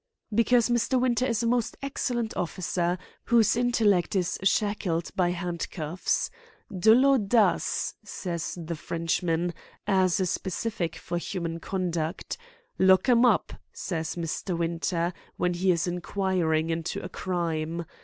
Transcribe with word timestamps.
"Because 0.33 0.67
Mr. 0.67 0.99
Winter 0.99 1.27
is 1.27 1.43
a 1.43 1.45
most 1.45 1.77
excellent 1.83 2.35
officer, 2.35 2.97
whose 3.25 3.55
intellect 3.55 4.15
is 4.15 4.39
shackled 4.41 5.11
by 5.15 5.29
handcuffs. 5.29 6.31
'De 6.75 6.91
l'audace!' 6.91 7.93
says 8.03 8.57
the 8.59 8.75
Frenchman, 8.75 9.53
as 9.85 10.19
a 10.19 10.25
specific 10.25 10.95
for 10.95 11.19
human 11.19 11.59
conduct. 11.59 12.35
'Lock 12.79 13.09
'em 13.09 13.25
up,' 13.27 13.53
says 13.73 14.15
Mr. 14.15 14.57
Winter, 14.57 15.13
when 15.37 15.53
he 15.53 15.69
is 15.69 15.85
inquiring 15.85 16.71
into 16.71 16.99
a 17.03 17.07
crime. 17.07 17.85